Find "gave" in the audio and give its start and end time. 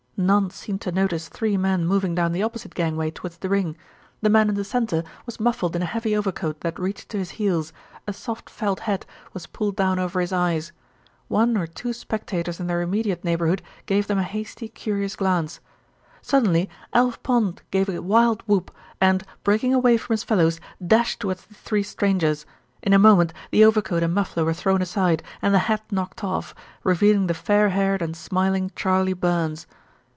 13.87-14.05, 17.71-17.89